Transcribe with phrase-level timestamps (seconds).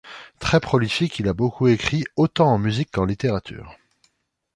[0.39, 3.77] Très prolifique, il a beaucoup écrit autant en musique qu'en littérature.